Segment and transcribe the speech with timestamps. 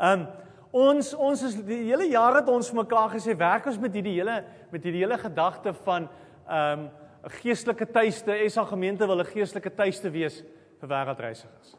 [0.00, 0.26] Um
[0.74, 4.40] ons ons is die hele jaar het ons mekaar gesê werk ons met hierdie hele
[4.72, 6.08] met hierdie hele gedagte van
[6.50, 6.90] um
[7.24, 8.50] 'n geestelike tuiste.
[8.50, 10.42] SA gemeente wil 'n geestelike tuiste wees
[10.80, 11.76] vir wêreldreisigers.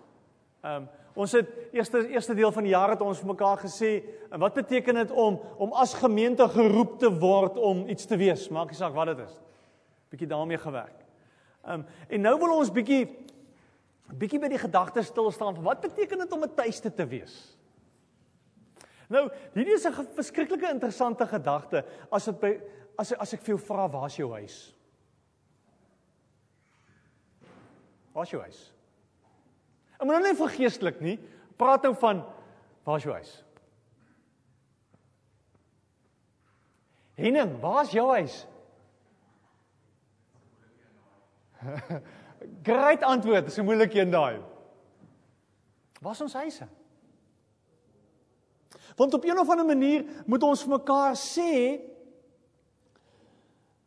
[0.63, 4.54] Um ons het eerste eerste deel van die jaar het ons mekaar gesê en wat
[4.54, 8.50] beteken dit om om as gemeente geroep te word om iets te wees?
[8.50, 9.41] Maak nie saak wat dit is.
[10.09, 11.05] Bietjie daarmee gewerk.
[11.68, 13.07] Um en nou wil ons bietjie
[14.13, 17.54] bietjie by die gedagte stil staan van wat beteken dit om 'n tuiste te wees?
[19.09, 22.61] Nou, hierdie is 'n verskriklike interessante gedagte as dit by
[22.97, 24.75] as as ek vir jou vra waar is jou huis?
[28.13, 28.73] Waar is jou huis?
[29.96, 31.19] Ek moet nou net vergeestelik nie.
[31.57, 32.23] Praat nou van
[32.83, 33.45] waar is jou huis?
[37.16, 38.47] Henning, waar is jou huis?
[42.67, 44.41] Great antwoord, dis 'n moeilike een daai.
[46.02, 46.67] Waar is ons huise?
[48.95, 51.52] Want op een of ander manier moet ons vir mekaar sê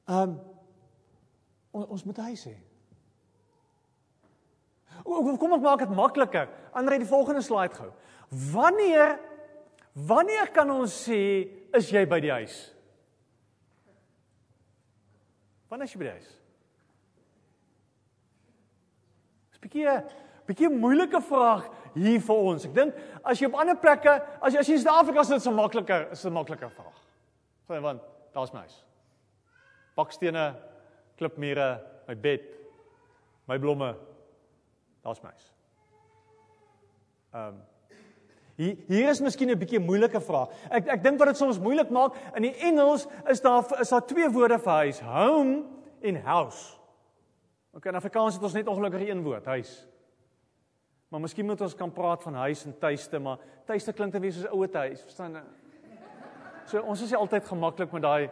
[0.08, 0.38] ehm um,
[1.78, 2.56] ons moet huis hê.
[5.04, 6.48] Kom ons maak dit makliker.
[6.72, 7.90] Andre die volgende slide gou.
[8.52, 9.18] Wanneer
[9.92, 11.20] wanneer kan ons sê
[11.74, 12.56] is jy by die huis?
[15.68, 16.30] Wanneer is jy by die huis?
[19.50, 20.04] Dis 'n bietjie 'n
[20.46, 21.68] bietjie moeilike vraag
[21.98, 22.64] hier vir ons.
[22.64, 25.42] Ek dink as jy op ander plekke, as jy as jy in Suid-Afrika is dit
[25.42, 26.98] so makliker, is 'n makliker vraag.
[27.68, 28.02] Sê want
[28.34, 28.84] daar's my huis.
[29.96, 30.54] Bakstene,
[31.18, 32.40] klipmure, my bed,
[33.46, 33.96] my blomme,
[35.08, 35.30] Daar's my.
[37.32, 37.60] Ehm um,
[38.56, 40.50] hier hier is miskien 'n bietjie moeilike vraag.
[40.70, 44.06] Ek ek dink wat dit soms moeilik maak in die Engels is daar is daar
[44.06, 45.64] twee woorde vir huis, home
[46.00, 46.76] en house.
[47.72, 49.86] OK, in Afrikaans het ons net ongelukkig een woord, huis.
[51.08, 54.36] Maar miskien moet ons kan praat van huis en tuiste, maar tuiste klink te wees
[54.36, 55.44] soos ouer huis, verstaan jy?
[56.68, 58.30] So ons is nie altyd gemaklik met daai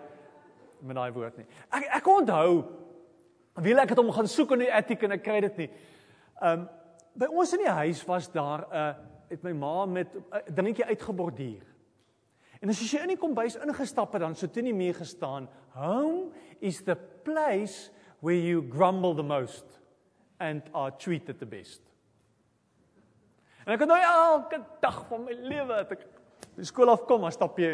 [0.85, 1.47] met daai woord nie.
[1.73, 2.51] Ek ek onthou
[3.65, 5.71] wie ek het hom gaan soek in die attic en ek kry dit nie.
[6.43, 6.67] Ehm um,
[7.17, 8.93] by ons in die huis was daar 'n uh,
[9.31, 11.65] het my ma met 'n uh, dingetjie uitgeborduur.
[12.61, 16.31] En as jy in die kombuis ingestap het dan so teen die muur gestaan, home
[16.61, 17.91] is the place
[18.21, 19.81] where you grumble the most
[20.39, 21.86] and are treated the best.
[23.67, 26.05] En ek het nou elke dag van my lewe het ek
[26.55, 27.73] by skool afkom, dan stap jy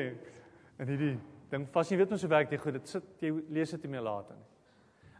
[0.80, 1.16] in hierdie
[1.52, 1.90] ding vas.
[1.92, 2.78] Jy weet mos hoe werk dit goed.
[2.78, 4.48] Dit sit jy lees dit nie meer later nie.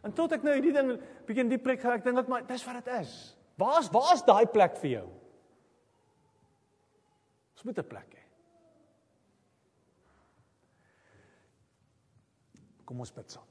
[0.03, 0.95] En tot ek nou hierdie ding
[1.27, 3.13] begin die plek geraak, dink ek maar dis wat dit is.
[3.61, 5.05] Waar's waar's daai plek vir jou?
[7.53, 8.23] Ons moet 'n plek hê.
[12.83, 13.47] Kom ons bid saam.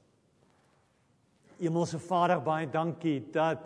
[1.57, 3.63] Hemelse Vader, baie dankie dat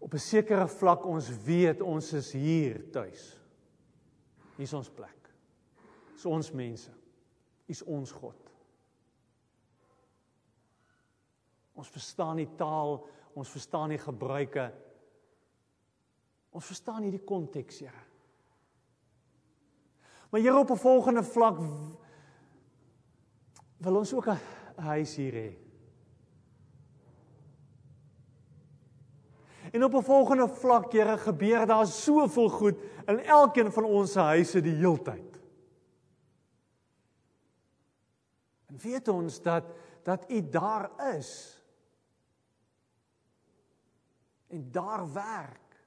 [0.00, 3.36] op 'n sekere vlak ons weet ons is hier tuis.
[4.56, 5.30] Hier is ons plek.
[6.14, 6.90] Dis ons mense.
[7.66, 8.50] Dis ons God.
[11.74, 14.72] Ons verstaan die taal, ons verstaan die gebruike.
[16.50, 18.04] Ons verstaan hierdie konteks, Here.
[20.30, 21.58] Maar Here op 'n volgende vlak
[23.76, 24.38] wil ons ook 'n
[24.76, 25.69] huis hier hê.
[29.70, 34.18] En op 'n volgende vlak, Here, gebeur daar soveel goed in elkeen van ons se
[34.18, 35.40] huise die heeltyd.
[38.66, 39.64] En weet ons dat
[40.02, 41.62] dat U daar is
[44.46, 45.84] en daar werk.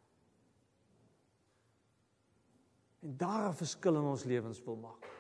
[3.00, 5.12] En daar 'n verskil in ons lewens wil maak.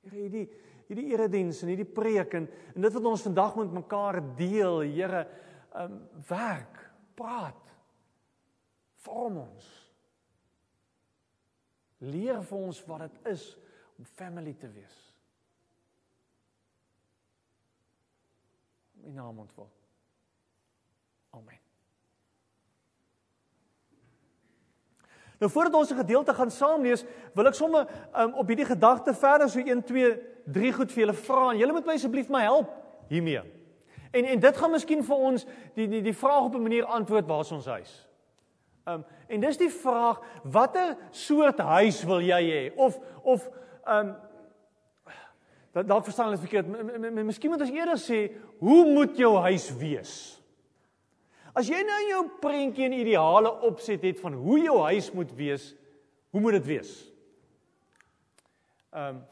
[0.00, 0.48] Here, hierdie
[0.90, 5.28] hierdie erediens en hierdie preek en, en dit wat ons vandag met mekaar deel, Here,
[5.74, 7.70] um, werk, praat.
[9.04, 9.68] Vorm ons.
[11.98, 13.44] Leer vir ons wat dit is
[13.98, 14.98] om family te wees.
[19.04, 19.68] In naam ontwil.
[21.36, 21.58] Amen.
[25.40, 29.14] Nou voordat ons 'n gedeelte gaan saam lees, wil ek sommer um, op hierdie gedagte
[29.14, 32.42] verder so 1 2 3 goed vir julle vra en julle moet my asseblief my
[32.42, 32.68] help
[33.08, 33.59] hiermee.
[34.10, 37.26] En en dit gaan miskien vir ons die die die vraag op 'n manier antwoord
[37.26, 38.08] waar ons huis?
[38.86, 43.48] Um en dis die vraag watter soort huis wil jy hê of of
[43.86, 44.16] um
[45.72, 46.66] dat dalk verstaan ek verkeerd.
[47.24, 50.42] Miskien moet ons eerder sê hoe moet jou huis wees?
[51.54, 55.74] As jy nou jou prentjie en ideale opset het van hoe jou huis moet wees,
[56.30, 57.12] hoe moet dit wees?
[58.90, 59.22] Ehm um,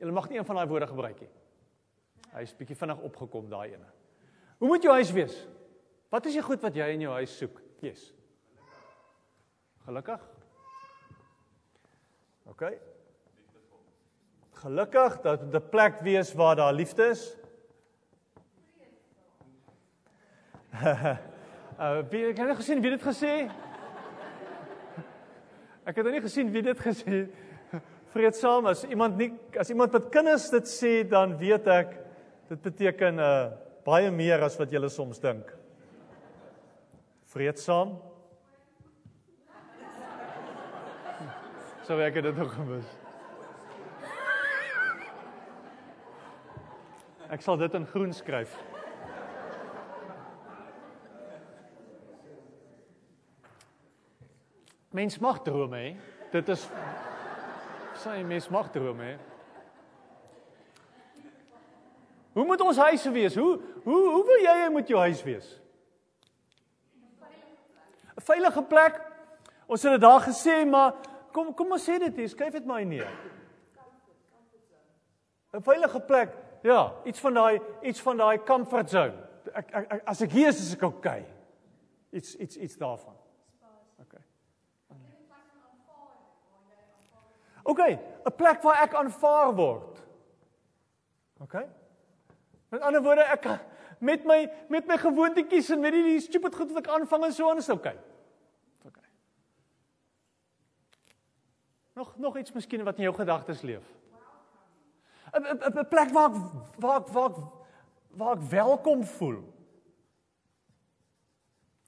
[0.00, 1.28] Jy mag nie een van daai woorde gebruik nie.
[2.30, 3.88] Hy is bietjie vinnig opgekom daai ene.
[4.60, 5.34] Hoe moet jou huis wees?
[6.10, 7.58] Wat is die goed wat jy in jou huis soek?
[7.82, 8.10] Yes.
[9.86, 10.22] Gelukkig?
[12.50, 12.64] OK.
[14.60, 17.36] Gelukkig dat 'n plek wees waar daar liefde is.
[20.80, 23.50] uh, wie ek het nie gesien wie dit gesê.
[25.84, 27.24] Ek het nie gesien wie dit gesê.
[28.12, 32.09] Vreedsaam as iemand nie as iemand met kinders dit sê dan weet ek
[32.50, 33.50] dit beteken uh
[33.86, 35.46] baie meer as wat jy soms dink.
[37.30, 37.94] Vreedsaam.
[41.86, 42.90] Sou ek dit ook gemis.
[47.30, 48.52] Ek sal dit in groen skryf.
[54.90, 55.90] Mens mag drome hê.
[56.34, 56.66] Dit is
[58.02, 59.18] sy mens mag drome hê.
[62.32, 63.34] Hoe moet ons huis wees?
[63.34, 65.60] Hoe hoe hoe wil jy hê moet jou huis wees?
[68.16, 69.00] 'n Veilige plek.
[69.66, 70.94] Ons het dit daar gesê, maar
[71.32, 73.10] kom kom ons sê dit hier, skryf dit maar neer.
[75.52, 76.36] 'n Veilige plek.
[76.62, 79.28] Ja, iets van daai iets van daai comfort zone.
[79.54, 81.24] Ek, ek, ek as ek hier is, is ek okay.
[82.10, 83.16] Iets iets iets daarvan.
[87.62, 87.82] OK,
[88.24, 90.02] 'n plek waar ek aanvaar word.
[91.40, 91.54] OK?
[92.70, 93.46] Met ander woorde, ek
[94.00, 94.38] met my
[94.72, 97.60] met my gewoontetjies en met die, die stupid goed wat ek aanvang en so aan
[97.60, 97.90] is OK.
[98.88, 99.00] OK.
[101.98, 103.86] Nog nog iets miskien wat in jou gedagtes leef.
[105.34, 106.36] 'n 'n plek waar ek,
[106.78, 107.36] waar ek, waar ek,
[108.10, 109.42] waar ek welkom voel.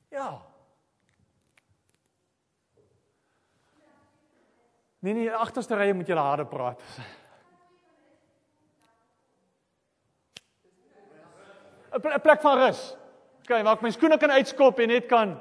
[0.08, 0.42] Ja.
[4.98, 6.82] Nee nee, agterste rye moet jy harde praat.
[11.92, 12.96] 'n plek van rus.
[13.42, 15.38] OK, waar ek my skoene kan uitskop en net kan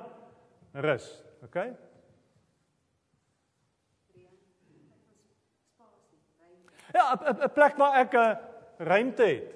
[0.73, 1.23] rus.
[1.43, 1.55] OK?
[6.93, 8.35] Ja, 'n plek waar ek 'n uh,
[8.77, 9.55] ruimte het.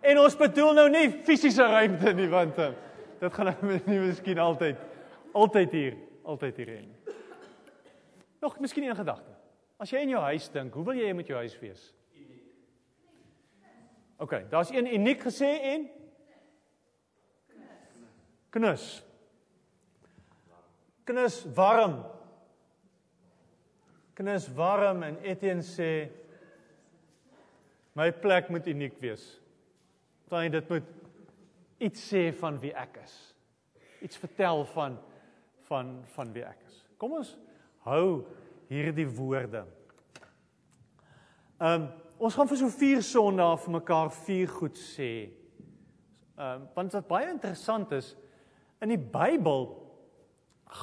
[0.00, 2.70] En ons bedoel nou nie fisiese ruimte nie want uh,
[3.20, 4.76] dit gaan nou nie miskien altyd
[5.32, 6.94] altyd hier altyd hierheen.
[8.40, 9.32] Nog miskien 'n gedagte.
[9.78, 11.94] As jy in jou huis dink, hoe wil jy met jou huis wees?
[14.18, 14.32] Uniek.
[14.42, 15.90] OK, daar's een uniek gesê en
[18.50, 19.04] knus.
[21.04, 22.04] Knus warm.
[24.14, 26.08] Knus warm en Etienne sê
[27.94, 29.40] my plek moet uniek wees.
[30.28, 30.90] Want dit moet
[31.78, 33.14] iets sê van wie ek is.
[34.02, 34.98] Iets vertel van
[35.68, 36.82] van van wie ek is.
[36.98, 37.36] Kom ons
[37.86, 38.26] hou
[38.68, 39.64] hierdie woorde.
[41.58, 41.88] Ehm um,
[42.18, 45.12] ons gaan vir so 4 Sondae vir mekaar vier goed sê.
[46.38, 48.14] Ehm um, want wat baie interessant is
[48.82, 49.68] in die Bybel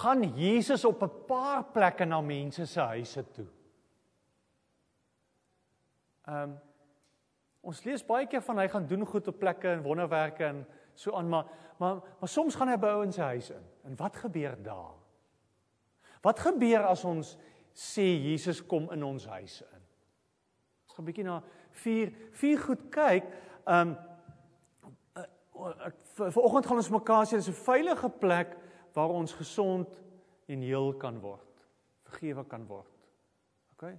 [0.01, 3.47] gaan Jesus op 'n paar plekke na mense se huise toe.
[6.27, 6.57] Ehm um,
[7.61, 11.11] ons lees baie keer van hy gaan doen goed op plekke en wonderwerke en so
[11.13, 11.45] aan maar
[11.79, 13.65] maar maar soms gaan hy by ouens se huis in.
[13.83, 14.93] En wat gebeur daar?
[16.21, 17.37] Wat gebeur as ons
[17.73, 19.74] sê Jesus kom in ons huise in?
[20.95, 21.41] Ons gaan bietjie na
[21.83, 23.25] vier vier goed kyk.
[23.67, 23.97] Um
[25.83, 28.55] ek vanoggend gaan ons mekaar sê dis 'n veilige plek
[28.95, 29.99] waar ons gesond
[30.47, 31.67] en heel kan word.
[32.07, 32.95] Vergewe kan word.
[33.73, 33.91] OK?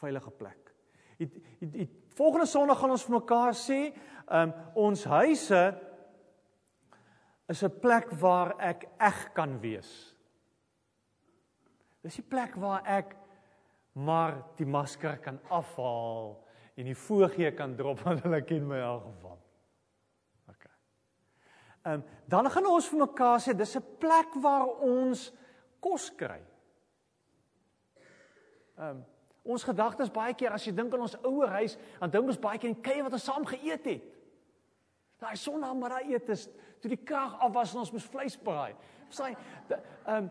[0.00, 0.72] Veilige plek.
[1.18, 1.28] Die
[1.60, 3.92] die, die volgende Sondag gaan ons vir mekaar sê,
[4.32, 5.76] um ons huise
[7.48, 10.16] is 'n plek waar ek eg kan wees.
[12.00, 13.16] Dis die plek waar ek
[13.92, 16.36] maar die masker kan afhaal
[16.74, 19.38] en die voëgie kan drop want hulle ken my in elk geval.
[20.52, 20.66] OK.
[21.82, 25.32] Ehm um, dan gaan ons vir mekaar sê dis 'n plek waar ons
[25.80, 26.40] kos kry.
[28.78, 29.04] Ehm um,
[29.42, 32.58] ons gedagtes baie keer as jy dink aan ons ouer huis, dan dink ons baie
[32.58, 34.04] keer aan kuie wat ons saam geëet het.
[35.20, 36.48] Daai sonnaandag eet is
[36.80, 38.74] toe die krag af was en ons moes vleis braai.
[39.10, 39.34] Sê
[40.06, 40.30] ehm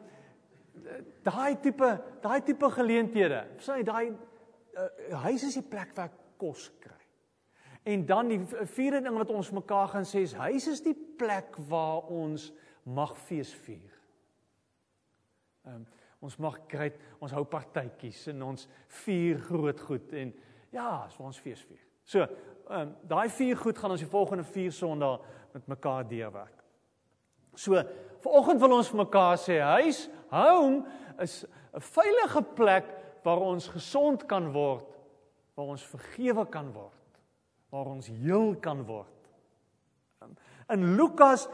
[1.25, 1.89] daai tipe
[2.23, 3.43] daai tipe geleenthede.
[3.63, 4.87] Sê daai uh,
[5.25, 6.97] huis is die plek waar kos kry.
[7.89, 11.57] En dan die vierde ding wat ons mekaar gaan sê is huis is die plek
[11.69, 12.49] waar ons
[12.83, 13.95] mag fees vier.
[15.67, 15.87] Ehm um,
[16.19, 16.89] ons mag kry
[17.23, 18.65] ons hou partytjies en ons
[19.05, 20.33] vier groot goed en
[20.75, 21.83] ja, vir ons fees vier.
[22.03, 25.19] So, ehm um, daai vier goed gaan ons die volgende vier Sondae
[25.53, 26.59] met mekaar deurwerk.
[27.55, 27.79] So,
[28.23, 30.85] vanoggend wil ons vir mekaar sê huis, home
[31.19, 32.85] is 'n veilige plek
[33.23, 34.85] waar ons gesond kan word,
[35.55, 37.21] waar ons vergewe kan word,
[37.69, 39.07] waar ons heel kan word.
[40.69, 41.47] In Lukas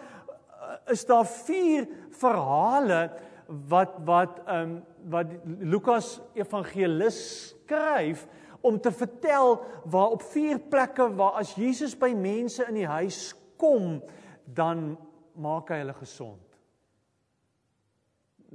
[0.92, 3.12] is daar vier verhale
[3.48, 8.28] wat wat ehm um, wat Lukas evangelis skryf
[8.66, 13.36] om te vertel waar op vier plekke waar as Jesus by mense in die huis
[13.62, 14.02] kom
[14.46, 14.96] dan
[15.38, 16.45] maak hy hulle gesond.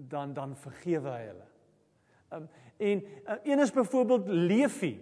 [0.08, 1.46] Dan dan vergewe hy hulle.
[2.32, 2.48] Um,
[2.80, 4.94] en uh, een is byvoorbeeld Levi.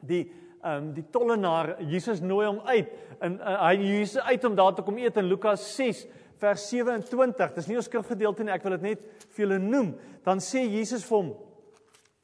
[0.00, 0.24] Die
[0.62, 4.74] ehm um, die tollenaar Jesus nooi hom uit en uh, hy Jesus uit om daar
[4.74, 6.04] te kom eet in Lukas 6
[6.38, 7.54] vers 27.
[7.56, 9.96] Dis nie 'n skrifgedeelte nie, ek wil dit net vir julle noem.
[10.22, 11.32] Dan sê Jesus vir hom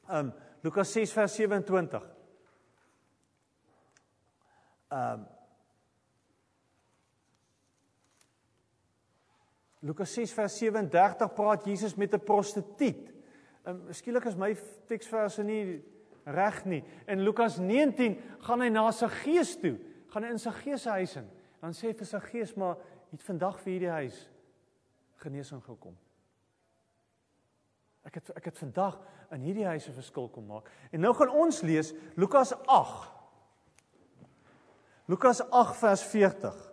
[0.07, 0.31] ehm um,
[0.63, 2.07] Lukas 6 vers 27.
[4.91, 5.27] Ehm um,
[9.79, 13.13] Lukas 6 vers 37 praat Jesus met 'n prostituut.
[13.65, 14.55] Um, skielik is my
[14.85, 15.83] teksverse nie
[16.25, 16.83] reg nie.
[17.07, 19.77] In Lukas 19 gaan hy na sy gees toe,
[20.09, 21.29] gaan hy in sy gees se huis in.
[21.61, 22.77] Dan sê vir sy gees maar
[23.11, 24.29] het vandag vir hierdie huis
[25.15, 25.97] genesing gekom.
[28.03, 28.99] Ek het ek het vandag
[29.31, 30.69] in hierdie huis 'n verskil kom maak.
[30.91, 33.11] En nou gaan ons lees Lukas 8.
[35.05, 36.68] Lukas 8 vers 40.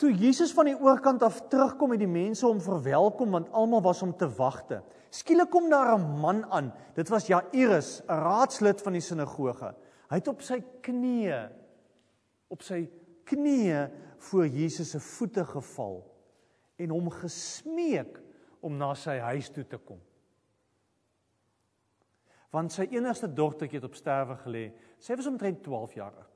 [0.00, 4.00] Toe Jesus van die oorkant af terugkom het die mense hom verwelkom want almal was
[4.02, 4.80] om te wagte.
[5.12, 6.72] Skielik kom daar 'n man aan.
[6.94, 9.74] Dit was Jairus, 'n raadslid van die sinagoge.
[10.08, 11.50] Hy het op sy knieë
[12.50, 12.88] op sy
[13.24, 16.00] knieë voor Jesus se voete geval
[16.76, 18.18] en hom gesmeek
[18.60, 20.00] om na sy huis toe te kom.
[22.50, 24.64] Want sy enigste dogtertjie het op sterwe gelê.
[24.98, 26.29] Sy was omtrent 12 jaar oud.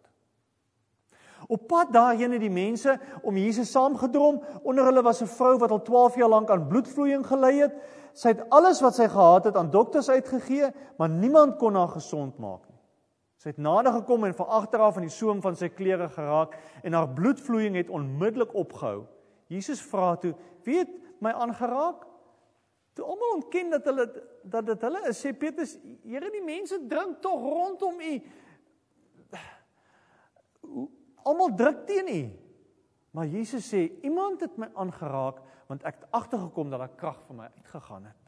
[1.46, 4.42] Op pad daarheen het die mense om Jesus saamgedrom.
[4.62, 7.74] Onder hulle was 'n vrou wat al 12 jaar lank aan bloedvloeiing gely het.
[8.12, 12.38] Sy het alles wat sy gehad het aan dokters uitgegee, maar niemand kon haar gesond
[12.38, 12.78] maak nie.
[13.36, 16.54] Sy het nader gekom en van agter af aan die soem van sy klere geraak
[16.82, 19.04] en haar bloedvloeiing het onmiddellik opgehou.
[19.46, 22.06] Jesus vra toe: "Wie het my aangeraak?"
[22.94, 24.06] Toe almal ontken dat hulle
[24.42, 28.22] dat dit hulle is, sê Petrus: "Here, die mense drink tog rondom u."
[31.24, 32.22] Almal druk teen U.
[33.14, 35.40] Maar Jesus sê iemand het my aangeraak
[35.70, 38.20] want ek het agtergekom dat daar krag van my uitgegaan het.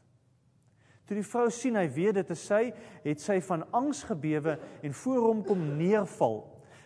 [1.07, 2.61] Toe die vrou sien hy weet dit is sy,
[3.03, 6.41] het sy van angs gebewe en voor hom kom neerval.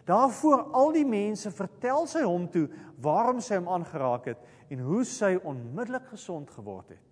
[0.06, 2.68] Daarvoor al die mense vertel sy hom toe
[3.02, 7.08] waarom sy hom aangeraak het en hoe sy onmiddellik gesond geword het.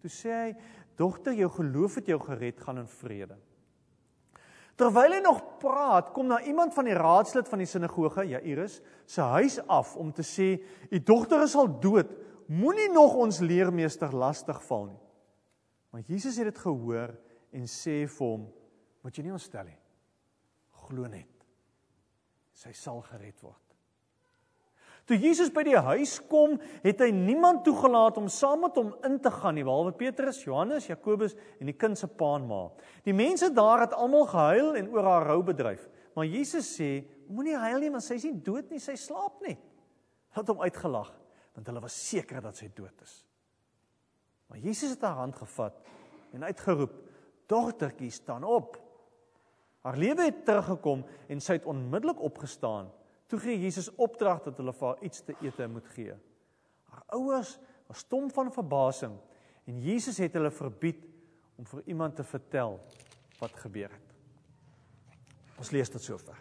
[0.00, 0.50] Toe sê hy:
[0.96, 3.36] "Dogter, jou geloof het jou gered, gaan in vrede."
[4.80, 9.20] Terwyl hy nog praat, kom daar iemand van die raadslid van die sinagoge, Jairus, se
[9.36, 10.56] huis af om te sê:
[10.90, 12.08] "U dogter is al dood.
[12.48, 15.00] Moenie nog ons leermeester lastig val nie."
[15.90, 17.12] Maar Jesus het dit gehoor
[17.52, 18.48] en sê vir hom:
[19.02, 19.78] "Moet jy nie ontstel nie.
[20.86, 21.44] Glo net.
[22.52, 23.69] Sy sal gered word."
[25.10, 26.52] Toe Jesus by die huis kom,
[26.84, 30.86] het hy niemand toegelaat om saam met hom in te gaan nie, behalwe Petrus, Johannes,
[30.86, 32.60] Jakobus en die kind se pa en ma.
[33.02, 35.88] Die mense daar het almal gehuil en oor haar rou bedryf.
[36.14, 39.58] Maar Jesus sê: "Moenie huil nie, want sy is nie dood nie, sy slaap net."
[40.38, 41.10] Het hom uitgelag,
[41.58, 43.16] want hulle was seker dat sy dood is.
[44.46, 45.82] Maar Jesus het haar hand gevat
[46.32, 46.94] en uitgeroep:
[47.50, 48.78] "Dogtertjie, staan op."
[49.82, 52.92] Haar lewe het teruggekom en sy het onmiddellik opgestaan.
[53.30, 56.16] Toe gee Jesus opdrag dat hulle vir haar iets te eet moet gee.
[56.90, 57.54] Haar ouers
[57.86, 59.14] was stom van verbasing
[59.70, 61.04] en Jesus het hulle verbied
[61.58, 62.80] om vir iemand te vertel
[63.38, 64.16] wat gebeur het.
[65.60, 66.34] Ons lees dit sover.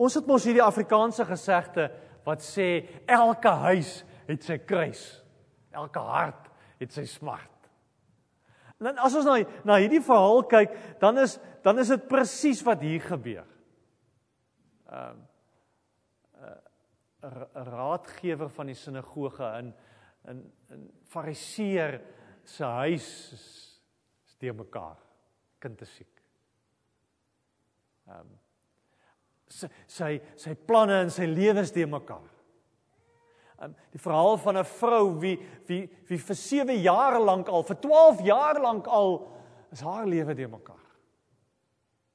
[0.00, 1.90] Ons het mos hierdie Afrikaanse gesegde
[2.24, 2.70] wat sê
[3.04, 3.98] elke huis
[4.30, 5.02] het sy kruis.
[5.76, 6.48] Elke hart
[6.80, 7.68] het sy smart.
[8.80, 9.36] En as ons na
[9.68, 10.72] na hierdie verhaal kyk,
[11.02, 13.49] dan is dan is dit presies wat hier gebeur
[14.90, 15.22] ehm
[16.40, 16.56] uh,
[17.20, 19.74] 'n uh, raadgewer van die sinagoge in
[20.28, 22.00] in in fariseer
[22.44, 23.46] se huis is,
[24.26, 24.98] is te mekaar
[25.58, 26.22] kind is siek.
[28.08, 28.38] Ehm um,
[29.50, 32.28] sy sy sy planne en sy lewe is te mekaar.
[33.60, 35.36] Um, die verhaal van 'n vrou wie
[35.68, 39.12] wie wie vir 7 jaar lank al vir 12 jaar lank al
[39.72, 40.86] is haar lewe te mekaar.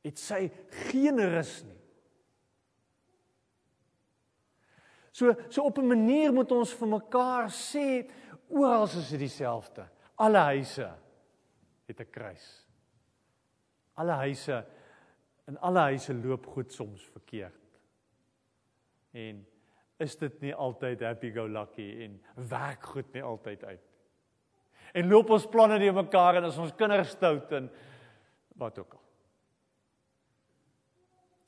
[0.03, 0.51] Het sy
[0.89, 1.74] geen rus nie.
[5.15, 8.09] So so op 'n manier moet ons vir mekaar sê
[8.47, 9.87] oral is dit dieselfde.
[10.15, 10.91] Alle huise
[11.87, 12.67] het 'n kruis.
[13.93, 14.65] Alle huise
[15.47, 17.79] in alle huise loop goed soms verkeerd.
[19.11, 19.47] En
[19.97, 23.81] is dit nie altyd happy go lucky en werk goed nie altyd uit.
[24.95, 27.69] en loop ons planne deur mekaar en as ons kinders stout en
[28.55, 29.03] wat ook al.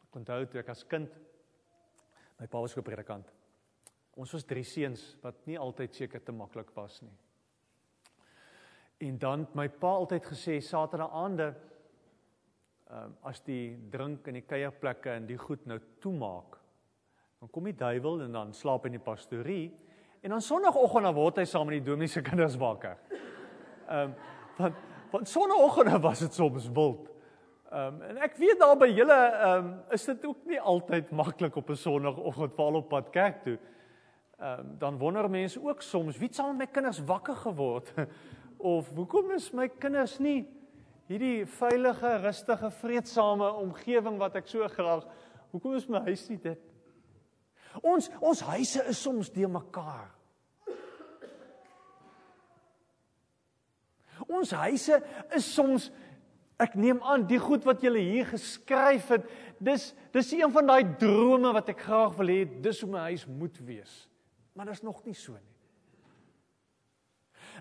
[0.04, 1.14] Ek onthou toe ek as kind
[2.40, 3.32] my pa was 'n predikant.
[4.18, 7.14] Ons was drie seuns wat nie altyd seker te maklik was nie.
[9.08, 11.54] En dan my pa altyd gesê Saterdag aande
[12.88, 16.56] ehm um, as die drink in die kuierplekke en die goed nou toemaak
[17.42, 19.68] dan kom die duiwel en dan slaap in die pastorie
[20.24, 22.98] en dan sonoggend dan word hy saam met die dominee se kinders wakker.
[23.88, 24.16] Ehm um,
[24.58, 27.12] want want sonoggend was dit soms wild.
[27.72, 31.12] Ehm um, en ek weet daar by julle ehm um, is dit ook nie altyd
[31.12, 33.58] maklik op 'n sonoggend val op pad kerk toe.
[34.38, 37.94] Ehm um, dan wonder mense ook soms wie het saam met my kinders wakker geword
[38.74, 40.46] of hoekom is my kinders nie
[41.08, 45.08] hierdie veilige, rustige, vredesame omgewing wat ek so graag.
[45.56, 46.60] Hoekom is my huis nie dit?
[47.82, 50.12] Ons ons huise is soms de mekaar.
[54.28, 55.00] Ons huise
[55.40, 55.88] is soms
[56.62, 59.26] ek neem aan die goed wat julle hier geskryf het,
[59.58, 63.26] dis dis een van daai drome wat ek graag wil hê dis hoe my huis
[63.26, 63.98] moet wees.
[64.58, 65.56] Maar dit is nog nie so nie.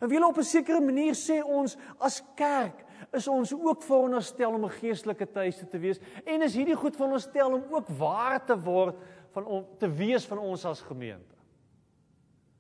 [0.01, 4.65] En wiele op 'n sekere manier sê ons as kerk is ons ook veronderstel om
[4.65, 8.97] 'n geestelike tuiste te wees en is hierdie goed veronderstel om ook waar te word
[9.31, 11.37] van om te wees van ons as gemeente.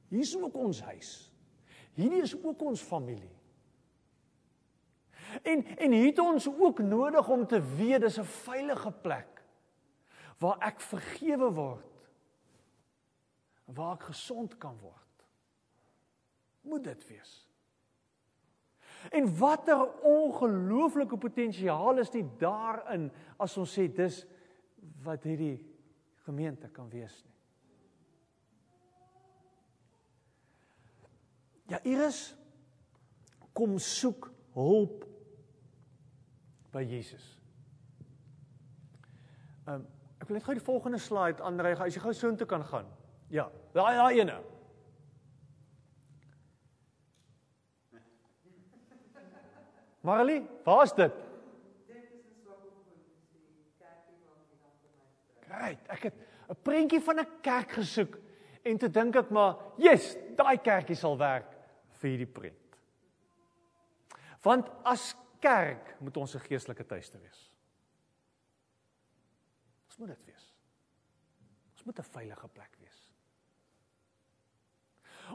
[0.08, 1.32] Hier is ook ons huis.
[1.92, 3.36] Hierdie is ook ons familie.
[5.42, 9.44] En en hier het ons ook nodig om te weet dis 'n veilige plek
[10.38, 11.95] waar ek vergewe word.
[13.74, 15.02] Waar ek gesond kan word
[16.66, 17.34] moet dit wees.
[19.10, 23.06] En watter ongelooflike potensiaal is dit daarin
[23.38, 24.18] as ons sê dis
[25.06, 25.60] wat hierdie
[26.26, 27.34] gemeente kan wees nie.
[31.66, 32.30] Ja, Iris
[33.56, 35.02] kom soek hulp
[36.74, 37.26] by Jesus.
[39.66, 39.86] Ehm um,
[40.16, 42.86] ek wil net gou die volgende slide aanry as jy gou soontoe kan gaan.
[43.28, 44.36] Ja, daai daai ene.
[50.06, 51.14] Marley, waar's dit?
[55.46, 56.14] Great, ek het
[56.50, 58.18] 'n prentjie van 'n kerk gesoek
[58.62, 61.50] en toe dink ek maar, "Yes, daai kerkie sal werk
[61.90, 62.78] vir hierdie prent."
[64.42, 67.52] Want as kerk moet ons 'n geestelike tuiste wees.
[69.86, 70.54] Ons moet dit wees.
[71.72, 72.75] Ons moet 'n veilige plek.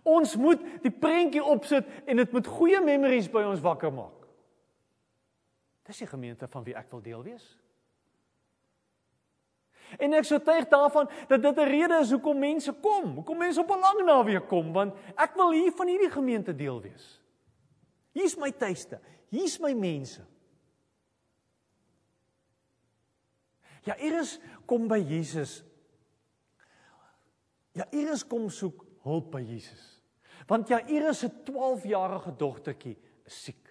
[0.04, 4.26] Ons moet die prentjie opsit en dit moet goeie memories by ons wakker maak.
[5.86, 7.46] Dis die gemeente van wie ek wil deel wees.
[10.00, 13.60] En ek sou tuig daarvan dat dit 'n rede is hoekom mense kom, hoekom mense
[13.60, 17.22] op 'n lang naweek kom, want ek wil hier van hierdie gemeente deel wees.
[18.12, 20.22] Hier's my tuiste, hier's my mense.
[23.84, 25.64] Ja, Iris kom by Jesus.
[27.74, 30.02] Ja, Iris kom soek hulp by Jesus.
[30.48, 33.68] Want ja, Iris se 12-jarige dogtertjie is siek.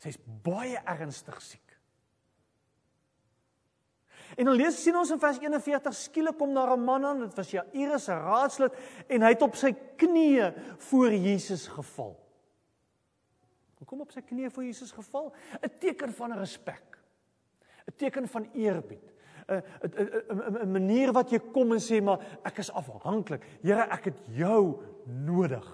[0.00, 1.66] Sy's baie ernstig siek.
[4.38, 7.34] En dan lees sien ons in vers 41 skielik kom daar 'n man aan, dit
[7.34, 8.72] was Jairus se raadslid
[9.08, 12.16] en hy het op sy knieë voor Jesus geval.
[13.78, 15.32] Hoe kom op sy knieë voor Jesus geval?
[15.62, 16.98] 'n Teken van respek.
[17.86, 19.09] 'n Teken van eerbied.
[19.50, 23.44] 'n 'n 'n manier wat jy kom en sê maar ek is afhanklik.
[23.62, 25.66] Here, ek het jou nodig.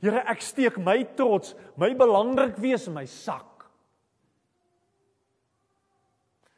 [0.00, 3.70] Here, ek steek my trots, my belangrik wees in my sak.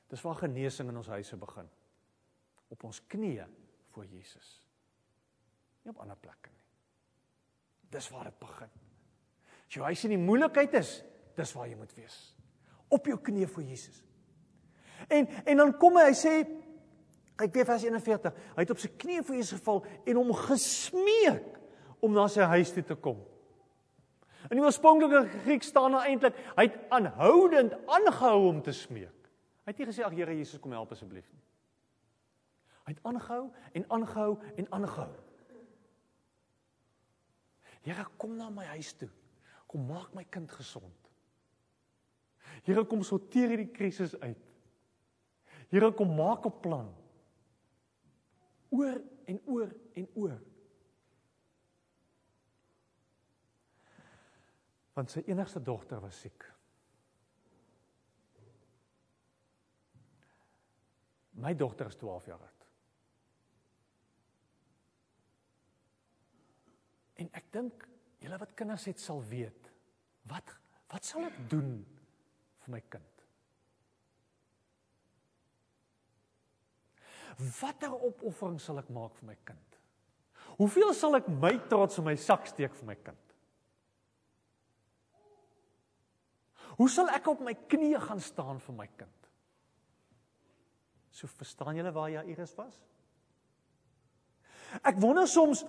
[0.09, 1.69] Dis waar genesing in ons huise begin.
[2.69, 3.47] Op ons knieë
[3.93, 4.63] voor Jesus.
[5.83, 6.65] Nie op ander plekke nie.
[7.91, 8.71] Dis waar dit begin.
[9.67, 11.03] As jou huis in die moeilikheid is,
[11.37, 12.35] dis waar jy moet wees.
[12.89, 14.06] Op jou knieë voor Jesus.
[15.09, 16.35] En en dan kom hy, hy sê
[17.37, 18.37] kyk weer vers 41.
[18.57, 21.57] Hy het op sy knieë voor Jesus geval en hom gesmeek
[22.05, 23.21] om na sy huis toe te kom.
[24.47, 29.15] In die oorspronklike Griek staan daar eintlik hy het aanhoudend aangehou om te smeek.
[29.67, 31.43] Hy het nie gesê ag Here Jesus kom help asseblief nie.
[32.87, 35.15] Hy het aangehou en aangehou en aangehou.
[37.87, 39.11] Here kom na my huis toe.
[39.67, 41.11] Kom maak my kind gesond.
[42.67, 44.39] Here kom sorteer hierdie krisis uit.
[45.71, 46.95] Here kom maak 'n plan.
[48.71, 50.41] Oor en oor en oor.
[54.97, 56.45] want sy enigste dogter was siek.
[61.37, 62.65] My dogter is 12 jaar oud.
[67.21, 67.85] En ek dink
[68.25, 69.69] julle wat kinders het sal weet.
[70.33, 70.55] Wat
[70.87, 71.73] wat sal ek doen
[72.63, 73.16] vir my kind?
[77.37, 79.79] Watter opoffering sal ek maak vir my kind?
[80.57, 83.23] Hoeveel sal ek my trots in my sak steek vir my kind?
[86.77, 89.31] Hoe sal ek op my knieë gaan staan vir my kind?
[91.13, 92.77] So verstaan julle waar Jairus was?
[94.85, 95.63] Ek wonder soms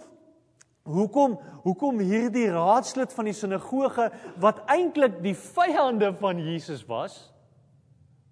[0.87, 4.07] hoekom hoekom hierdie raadslid van die sinagoge
[4.43, 7.19] wat eintlik die vyande van Jesus was,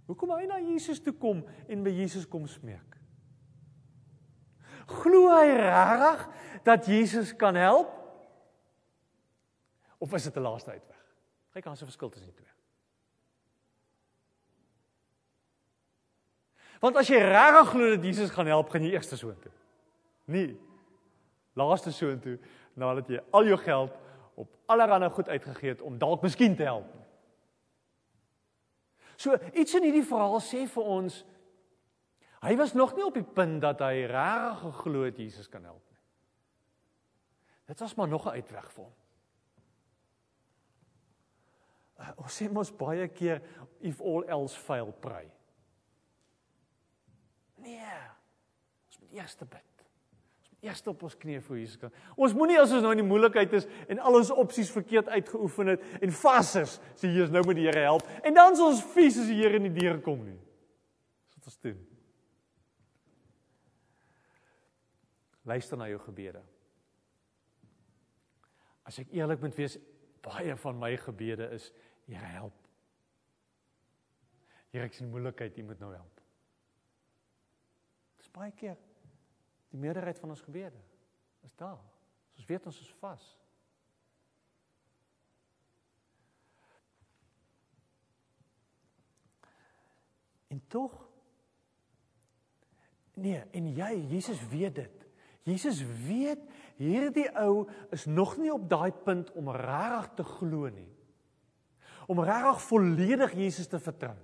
[0.07, 2.94] hoekom hy na Jesus toe kom en by Jesus kom smeek.
[4.85, 6.27] Glo hy regtig
[6.63, 7.91] dat Jesus kan help?
[9.97, 11.03] Of is dit 'n laaste uitweg?
[11.51, 12.53] Kyk, daar's 'n verskil tussen die twee.
[16.79, 19.51] Want as jy regtig glo dat Jesus gaan help, gaan jy eers so toe.
[20.25, 20.59] Nee.
[21.53, 22.39] Laaste so toe
[22.73, 23.91] nadat jy al jou geld
[24.35, 26.89] op allerlei goed uitgegee het om dalk miskien te help.
[29.15, 31.21] So iets in hierdie verhaal sê vir ons
[32.45, 35.81] Hy was nog nie op die punt dat hy regtig geglo het Jesus kan help
[35.89, 36.01] nie.
[37.71, 38.93] Dit was maar nog 'n uitweg vir hom.
[41.95, 43.41] Uh, ons sê mos baie keer
[43.79, 45.31] if all else fail pray.
[47.55, 48.01] Nee.
[48.87, 49.85] Ons moet eers bid.
[50.39, 51.91] Ons moet eers op ons knieë voor Jesus kom.
[52.15, 55.67] Ons moenie as ons nou in die moeilikheid is en al ons opsies verkeerd uitgeoefen
[55.67, 58.83] het en vas is, sê Jesus nou moet die Here help en dan is ons
[58.83, 60.39] vies as die Here in die deur kom nie.
[61.29, 61.94] Dis wat ons doen.
[65.45, 66.41] Luister na jou gebede.
[68.85, 69.77] As ek eerlik moet wees,
[70.25, 71.71] baie van my gebede is,
[72.05, 72.57] Here help.
[74.69, 76.19] Here ek sien moeilikheid, U moet nou help.
[78.19, 78.77] Dis baie keer
[79.73, 80.77] die meerderheid van ons gebede
[81.47, 81.81] is daar.
[82.37, 83.25] Ons weet ons is vas.
[90.53, 90.93] En tog
[93.15, 94.94] Nee, en jy, Jesus weet dit.
[95.45, 96.41] Jesus weet
[96.81, 100.89] hierdie ou is nog nie op daai punt om regtig te glo nie.
[102.09, 104.15] Om regtig volledig Jesus te vertrou.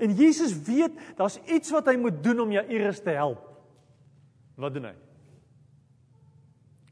[0.00, 3.42] En Jesus weet daar's iets wat hy moet doen om Jairus te help.
[4.60, 4.96] Wat doen hy?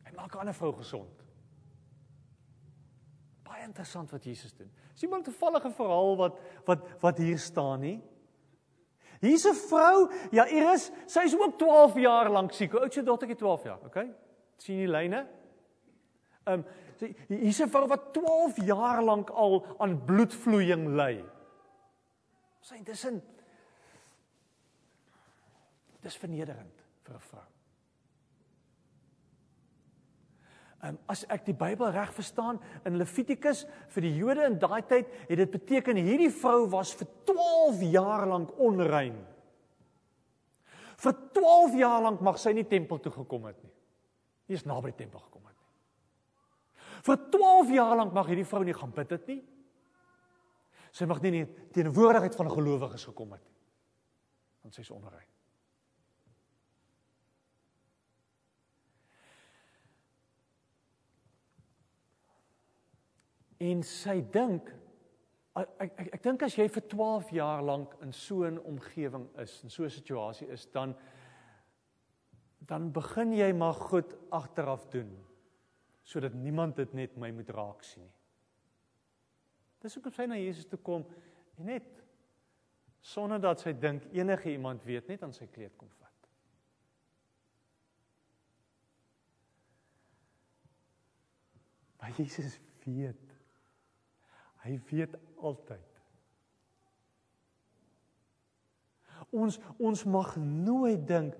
[0.09, 1.25] Hy maak 'n ander vrou gesond.
[3.45, 4.71] Baie interessant wat Jesus doen.
[4.93, 8.03] Dis nie maar 'n toevallige verhaal wat wat wat hier staan nie.
[9.21, 12.71] Hier's 'n vrou, ja, Iris, sy is ook 12 jaar lank siek.
[12.73, 14.15] Hoe oud is sy dogtertjie 12 jaar, okay?
[14.59, 15.27] sien jy lyne?
[16.47, 16.65] Ehm um,
[17.29, 21.25] hier's 'n vrou wat 12 jaar lank al aan bloedvloeiing ly.
[22.61, 23.23] Sy intussen
[26.03, 27.58] Dis vernederend vir 'n vrou.
[30.79, 35.09] Um, as ek die Bybel reg verstaan in Levitikus vir die Jode in daai tyd
[35.27, 39.17] het dit beteken hierdie vrou was vir 12 jaar lank onrein.
[41.03, 43.75] Vir 12 jaar lank mag sy nie tempel toe gekom het nie.
[44.47, 46.87] Nie eens naby die tempel gekom het nie.
[47.11, 49.41] Vir 12 jaar lank mag hierdie vrou nie gaan bid het nie.
[50.95, 53.59] Sy mag nie in die teenwoordigheid van 'n gelowige gekom het nie.
[54.63, 55.27] Want sy is onrein.
[63.59, 64.69] En sy dink
[65.59, 69.29] ek ek, ek, ek dink as jy vir 12 jaar lank in so 'n omgewing
[69.43, 70.95] is, in so 'n situasie is, dan
[72.69, 75.25] dan begin jy maar goed agteraf doen
[76.03, 78.15] sodat niemand dit net my moet raak sien nie.
[79.81, 81.05] Dis hoekom sy na Jesus toe kom
[81.59, 82.03] en net
[83.01, 86.29] sonder dat sy dink enige iemand weet net aan sy kleed kom vat.
[92.01, 93.38] Maar Jesus weet
[94.65, 95.85] Hy weet altyd.
[99.31, 101.37] Ons ons mag nooit dink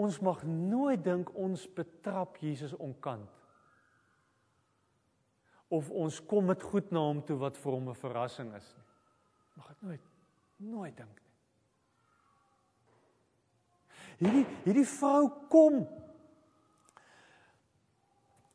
[0.00, 3.28] ons mag nooit dink ons betrap Jesus onkant.
[5.68, 8.86] Of ons kom met goed na hom toe wat vir hom 'n verrassing is nie.
[9.56, 10.10] Mag dit nooit
[10.60, 11.28] nooit dink nie.
[14.20, 15.80] Hierdie hierdie vrou kom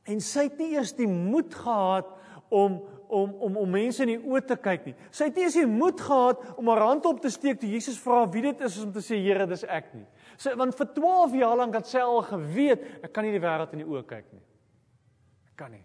[0.06, 2.12] en sy het nie eers die moed gehad
[2.54, 2.78] om
[3.16, 4.96] om om om mense in die oë te kyk nie.
[5.14, 8.00] Sy het nie eens die moed gehad om haar hand op te steek toe Jesus
[8.02, 10.06] vra wie dit is om te sê Here, dis ek nie.
[10.38, 13.76] Sy want vir 12 jaar lank het sy al geweet ek kan nie die wêreld
[13.76, 14.44] in die oë kyk nie.
[15.52, 15.84] Ek kan nie.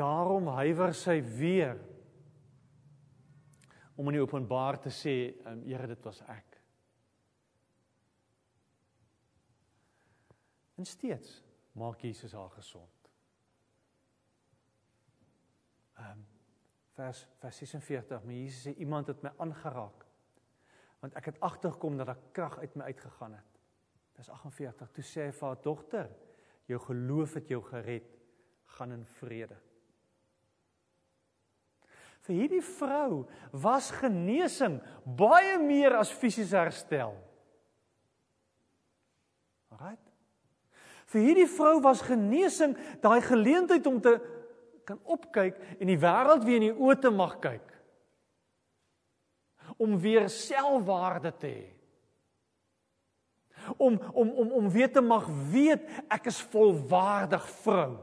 [0.00, 1.76] Daarom huiwer sy weer
[4.00, 6.49] om in die openbaar te sê, um, Here, dit was ek.
[10.80, 11.42] En steeds
[11.76, 13.10] maak Jesus haar gesond.
[16.00, 16.26] Ehm um,
[16.96, 20.06] vers vers 46, maar Jesus sê iemand het my aangeraak.
[21.00, 23.60] Want ek het agtergekom dat daar krag uit my uitgegaan het.
[24.16, 26.10] Vers 48, toe sê hy vir haar dogter,
[26.68, 28.10] jou geloof het jou gered,
[28.76, 29.56] gaan in vrede.
[32.24, 37.16] Vir hierdie vrou was genesing baie meer as fisiese herstel.
[39.68, 40.09] Alraait.
[41.10, 44.14] Vir hierdie vrou was genesing daai geleentheid om te
[44.86, 47.66] kan opkyk en die wêreld weer in die oë te mag kyk.
[49.80, 51.66] Om weer selfwaarde te hê.
[53.76, 57.98] Om om om om weer te mag weet ek is volwaardig vrou.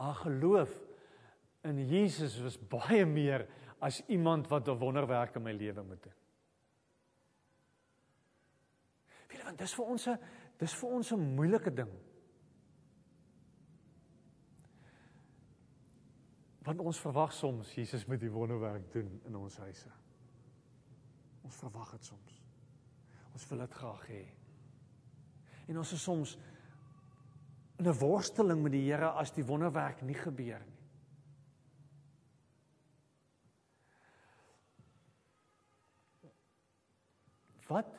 [0.00, 0.70] haar geloof
[1.60, 3.44] in Jesus was baie meer
[3.80, 6.18] as iemand wat 'n wonderwerk in my lewe moet doen.
[9.28, 10.18] Weet jy want dis vir ons 'n
[10.58, 11.92] dis vir ons 'n moeilike ding.
[16.62, 19.90] Want ons verwag soms Jesus moet die wonderwerk doen in ons huise.
[21.42, 22.42] Ons verwag dit soms.
[23.32, 24.24] Ons wil dit graag hê.
[25.68, 26.38] En ons is soms
[27.78, 30.79] in 'n worsteling met die Here as die wonderwerk nie gebeur nie.
[37.70, 37.96] Wat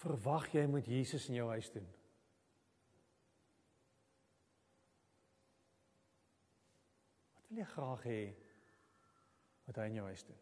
[0.00, 1.88] verwag jy moet Jesus in jou huis doen?
[7.34, 8.22] Wat wil jy graag hê
[9.68, 10.40] wat hy in jou huis doen?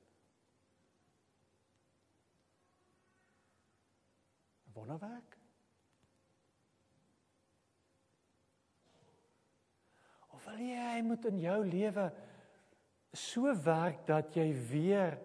[4.78, 5.38] Wonderwerk?
[10.48, 12.04] wil jy hy moet in jou lewe
[13.16, 15.16] so werk dat jy weer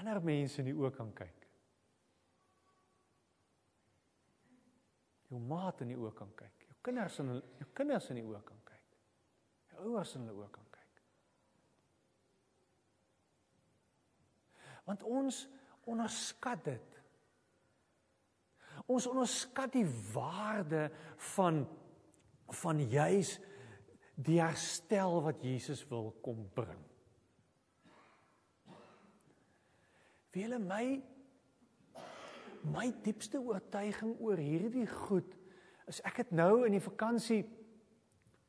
[0.00, 1.46] ander mense in die oë kan kyk.
[5.30, 6.66] Jou maat in die oë kan kyk.
[6.70, 8.98] Jou kinders in jou kinders in die oë kan kyk.
[9.70, 11.02] Jou ouers in hulle oë kan kyk.
[14.88, 15.44] Want ons
[15.90, 16.96] onderskat dit.
[18.90, 20.88] Ons onderskat die waarde
[21.34, 21.62] van
[22.50, 23.36] van juis
[24.18, 26.89] die herstel wat Jesus wil kom bring.
[30.32, 30.84] Wie hulle my
[32.70, 35.36] my diepste oortuiging oor hierdie goed
[35.88, 37.44] is ek het nou in die vakansie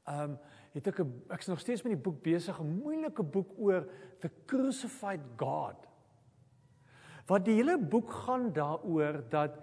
[0.10, 0.40] ehm um,
[0.72, 3.88] het ek 'n ek's nog steeds met die boek besig 'n moeilike boek oor
[4.20, 5.88] the crucified God.
[7.28, 9.60] Wat die hele boek gaan daaroor dat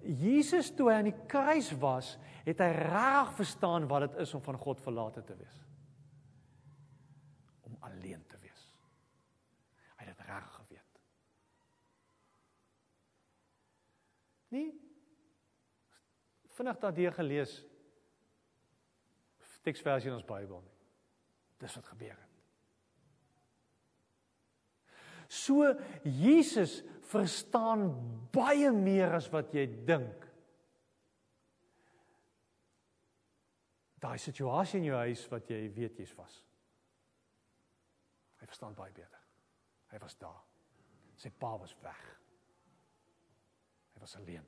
[0.00, 4.42] Jesus toe hy aan die kruis was, het hy reg verstaan wat dit is om
[4.42, 5.58] van God verlate te wees.
[7.60, 8.62] Om alleen te wees.
[9.96, 10.90] Hy het dit reg geweet.
[14.50, 14.70] Nee.
[16.56, 17.52] Vinnig daardie gelees
[19.64, 20.76] teksversie in ons Bybel nie.
[21.60, 22.28] Dis wat gebeur het.
[25.30, 25.68] So
[26.04, 27.86] Jesus verstaan
[28.34, 30.26] baie meer as wat jy dink.
[34.00, 36.38] Daai situasie in jou huis wat jy weet jy's vas.
[38.40, 39.20] Hy verstaan baie beter.
[39.92, 40.40] Hy was daar.
[41.20, 42.00] Sy pa was weg.
[44.00, 44.44] Hy was alleen.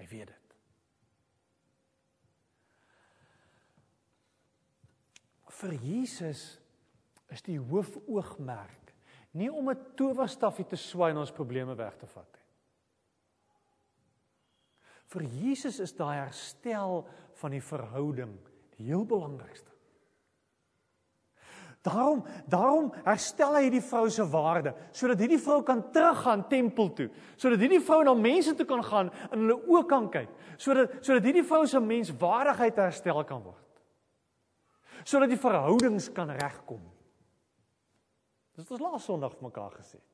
[0.00, 0.54] Hy weet dit.
[5.56, 6.46] Vir Jesus
[7.32, 8.94] is die hoofoogmerk
[9.36, 12.44] nie om 'n towerstafie te swaai en ons probleme weg te vat nie.
[15.12, 18.38] Vir Jesus is daai herstel van die verhouding
[18.76, 19.75] die heel belangrikste.
[21.86, 27.06] Daarom, daarom herstel hy hierdie vrou se waarde sodat hierdie vrou kan teruggaan tempel toe,
[27.38, 31.28] sodat hierdie vrou na mense toe kan gaan en hulle ook kan kyk, sodat sodat
[31.28, 33.62] hierdie vrou se menswaardigheid herstel kan word.
[35.06, 36.82] Sodat die verhoudings kan regkom.
[38.56, 40.12] Dis wat ons laas Sondag vir mekaar gesê het.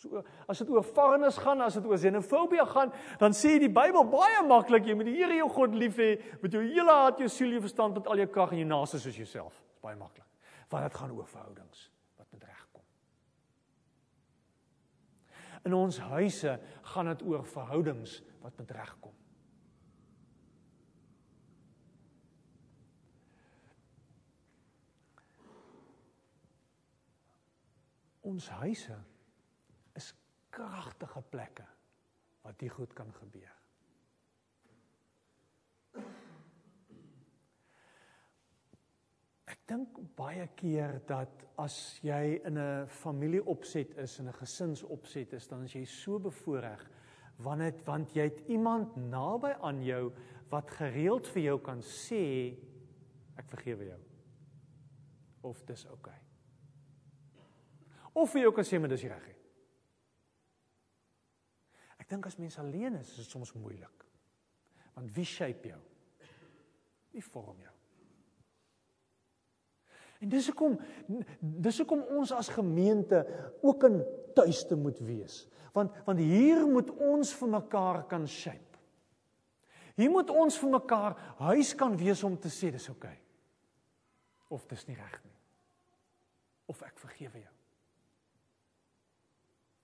[0.00, 4.06] So as dit oor varnes gaan, as dit oor xenofobie gaan, dan sê die Bybel
[4.08, 7.28] baie maklik jy moet die Here jou God lief hê met jou hele hart, jou
[7.28, 9.52] siel, jou verstand, met al jou krag en jou naaste soos jouself.
[9.74, 10.24] Dis baie maklik.
[10.74, 12.82] Want dit gaan oor verhoudings wat moet regkom.
[15.62, 19.14] In ons huise gaan dit oor verhoudings wat moet regkom.
[28.20, 28.98] Ons huise
[29.92, 30.14] is
[30.50, 31.66] kragtige plekke
[32.42, 33.63] waar dit goed kan gebeur.
[39.68, 45.64] Dink baie keer dat as jy in 'n familieopset is en 'n gesinsopset is, dan
[45.64, 46.86] is jy so bevoordeel
[47.36, 50.12] want dit want jy het iemand naby aan jou
[50.50, 52.54] wat gereeld vir jou kan sê
[53.36, 54.00] ek vergewe jou.
[55.42, 56.12] Of dis oukei.
[56.12, 56.20] Okay.
[58.14, 59.30] Of vir jou kan sê maar dis reg.
[61.98, 64.06] Ek dink as mens alleen is, is dit soms moeilik.
[64.94, 65.80] Want wie shape jou?
[67.10, 67.73] Wie vorm jou?
[70.22, 70.76] En dis hoekom
[71.38, 73.24] dis hoekom ons as gemeente
[73.62, 73.98] ook in
[74.34, 75.44] tuiste moet wees.
[75.74, 78.78] Want want hier moet ons vir mekaar kan shape.
[79.94, 81.18] Hier moet ons vir mekaar
[81.50, 83.12] huis kan wees om te sê dis oukei.
[83.12, 83.20] Okay.
[84.54, 85.36] Of dis nie reg nie.
[86.70, 87.52] Of ek vergewe jou.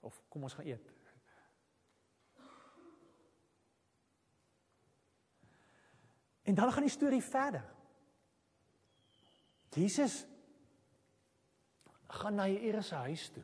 [0.09, 0.89] Of kom ons gaan eet.
[6.41, 7.63] En dan gaan die storie verder.
[9.75, 10.25] Jesus
[12.07, 13.43] gaan na Jairus se huis toe.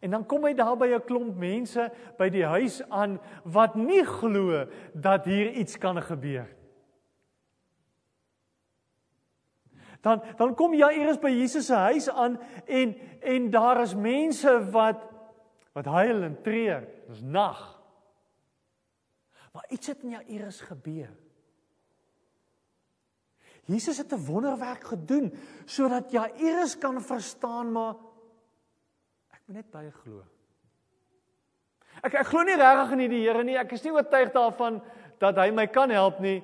[0.00, 4.04] En dan kom hy daar by 'n klomp mense by die huis aan wat nie
[4.04, 6.48] glo dat hier iets kan gebeur.
[10.00, 15.00] Dan dan kom Jairus by Jesus se huis aan en en daar is mense wat
[15.72, 16.88] wat huil en treur.
[17.08, 17.82] Dis nag.
[19.52, 21.25] Maar iets het in Jairus gebeur.
[23.66, 25.32] Jesus het 'n wonderwerk gedoen
[25.64, 27.94] sodat Jairus kan verstaan maar
[29.30, 30.22] ek moet net baie glo.
[32.02, 33.56] Ek ek glo nie regtig in die Here nie.
[33.56, 34.82] Ek is nie oortuig daarvan
[35.18, 36.42] dat hy my kan help nie.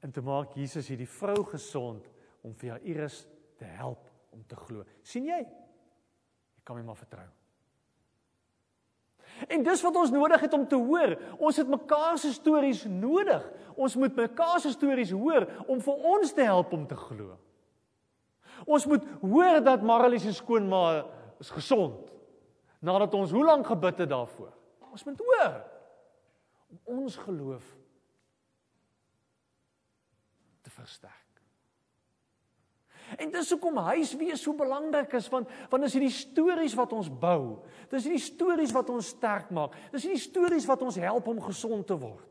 [0.00, 2.06] En te maak Jesus hierdie vrou gesond
[2.42, 3.26] om vir Jairus
[3.58, 4.84] te help om te glo.
[5.02, 5.40] sien jy?
[6.56, 7.37] Jy kan my maar vertrou.
[9.46, 11.14] En dis wat ons nodig het om te hoor.
[11.38, 13.44] Ons het mekaar se stories nodig.
[13.78, 17.36] Ons moet mekaar se stories hoor om vir ons te help om te glo.
[18.66, 21.04] Ons moet hoor dat Marilie se skoonma
[21.38, 22.08] is gesond
[22.78, 24.52] nadat ons hoe lank gebid het daarvoor.
[24.90, 25.56] Ons moet hoor
[26.84, 27.64] om ons geloof
[30.62, 31.27] te versterk.
[33.16, 37.08] En dis hoekom huis wees so belangrik is want want dis hierdie stories wat ons
[37.08, 37.62] bou.
[37.88, 39.76] Dis hierdie stories wat ons sterk maak.
[39.94, 42.26] Dis hierdie stories wat ons help om gesond te word.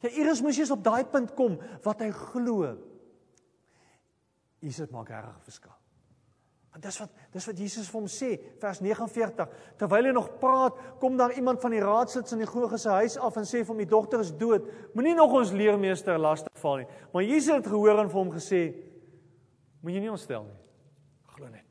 [0.00, 2.70] Ja, Iris moes eers op daai punt kom wat hy glo.
[4.60, 5.79] Jesus maak reg 'n verskil.
[6.70, 8.28] Want dis wat dis wat Jesus vir hom sê,
[8.62, 9.46] vers 49.
[9.78, 13.38] Terwyl hy nog praat, kom daar iemand van die raadsit in die goeie huis af
[13.38, 14.68] en sê vir hom die dogter is dood.
[14.94, 16.88] Moenie nog ons leermeester lastig val nie.
[17.12, 18.62] Maar Jesus het gehoor en vir hom gesê:
[19.82, 20.58] Moet jy nie ontstel nie.
[21.34, 21.66] Glo net.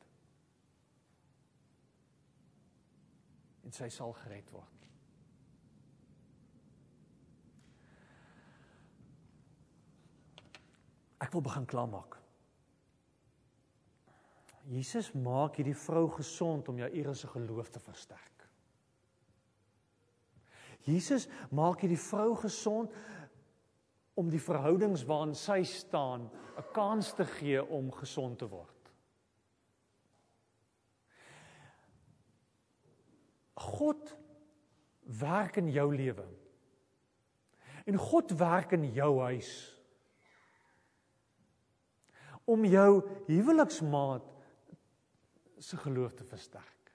[3.64, 4.68] En sy sal gered word.
[11.20, 12.19] Ek wil begin klaarmaak.
[14.70, 18.46] Jesus maak hierdie vrou gesond om Jairus se geloof te versterk.
[20.86, 22.94] Jesus maak hierdie vrou gesond
[24.20, 28.76] om die verhoudings waarin sy staan 'n kans te gee om gesond te word.
[33.56, 34.16] God
[35.20, 36.28] werk in jou lewe.
[37.86, 39.52] En God werk in jou huis.
[42.46, 44.39] Om jou huweliksmaat
[45.60, 46.94] se geloof te versterk.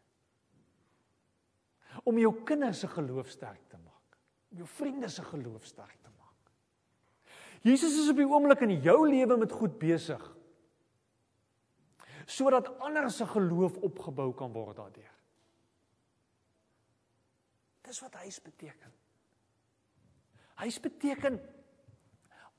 [2.05, 4.18] Om jou kinders se geloof sterk te maak.
[4.50, 6.53] Om jou vriende se geloof sterk te maak.
[7.64, 10.24] Jesus is op die oomblik in jou lewe met goed besig.
[12.27, 15.12] Sodat ander se geloof opgebou kan word daardeur.
[17.85, 18.92] Dis wat hy beteken.
[20.57, 21.40] Hy beteken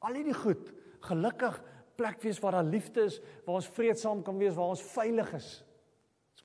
[0.06, 0.70] al hierdie goed,
[1.08, 1.56] gelukkig
[1.98, 5.50] plek wees waar daar liefde is, waar ons vreedsaam kan wees, waar ons veilig is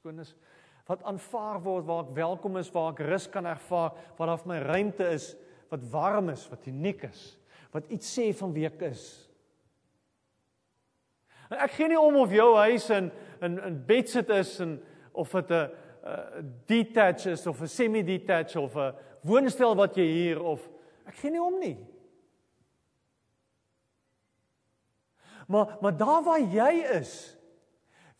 [0.00, 0.30] skoon is
[0.88, 4.48] wat aanvaar word waar ek welkom is waar ek rus kan ervaar waar daar vir
[4.48, 5.26] my ruimte is
[5.68, 7.24] wat warm is wat uniek is
[7.74, 9.02] wat iets sê van wie ek is.
[11.52, 13.10] En ek gee nie om of jou huis in
[13.44, 14.72] in in bedsit is en
[15.12, 20.40] of dit 'n detach is of 'n semi detach of 'n woonstel wat jy hier
[20.40, 20.64] of
[21.04, 21.76] ek gee nie om nie.
[25.46, 27.36] Maar maar daar waar jy is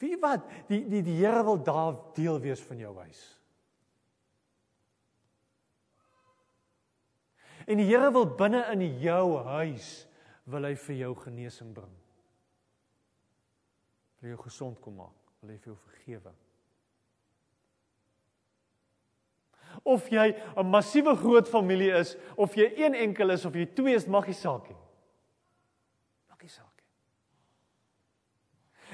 [0.01, 3.21] Wie wat die die die Here wil daar deel wees van jou huis.
[7.69, 9.91] En die Here wil binne in jou huis
[10.51, 11.97] wil hy vir jou genesing bring.
[14.21, 16.33] Wil jou gesond kom maak, wil hy vir jou vergewe.
[19.87, 23.95] Of jy 'n massiewe groot familie is of jy een enkel is of jy twee
[23.95, 24.81] is, maak nie saak nie.
[26.29, 26.89] Maak nie saak nie.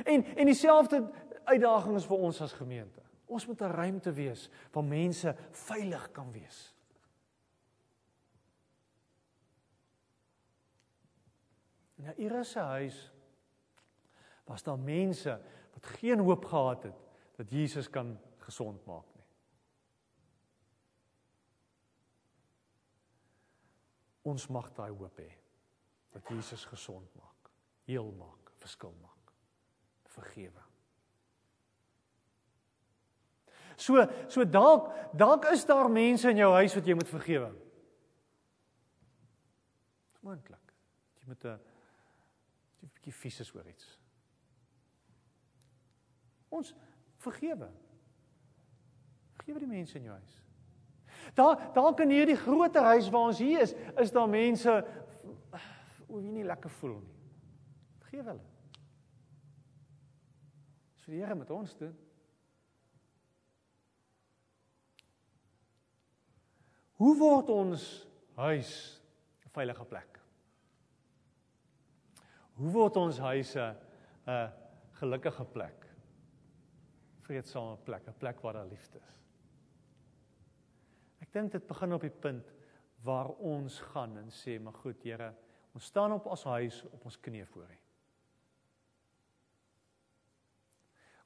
[0.04, 1.10] En en dieselfde
[1.44, 3.02] uitdaging is vir ons as gemeente.
[3.26, 6.74] Ons moet 'n ruimte wees waar mense veilig kan wees.
[11.96, 13.12] In 'n Irse huis
[14.44, 15.40] was daar mense
[15.72, 16.96] wat geen hoop gehad het
[17.36, 19.24] dat Jesus kan gesond maak nie.
[24.22, 25.30] Ons mag daai hoop hê
[26.10, 27.50] dat Jesus gesond maak,
[27.84, 29.15] heel maak, verskil maak,
[30.16, 30.62] vergewe.
[33.76, 37.50] So so dalk dalk is daar mense in jou huis wat jy moet vergewe.
[40.24, 40.72] Moontlik.
[41.20, 41.58] Jy moet 'n
[42.82, 43.98] 'n bietjie vies is oor iets.
[46.48, 46.74] Ons
[47.16, 47.68] vergewe.
[49.36, 50.42] Vergewe die mense in jou huis.
[51.34, 54.84] Daar dalk in hierdie groter huis waar ons hier is, is daar mense
[56.08, 57.16] o wie nie lekker voel nie.
[57.98, 58.55] Vergewe hulle.
[61.06, 61.92] So die Here met ons doen.
[66.98, 67.84] Hoe word ons
[68.34, 68.72] huis
[69.46, 70.18] 'n veilige plek?
[72.58, 73.76] Hoe word ons huise
[74.26, 74.50] 'n
[74.98, 75.86] gelukkige plek?
[77.20, 79.22] Vreedsame plek, 'n plek waar daar liefde is.
[81.20, 82.52] Ek dink dit begin op die punt
[83.04, 85.34] waar ons gaan en sê, "Maar goed, Here,
[85.72, 87.85] ons staan op as huis op ons knieë voor U."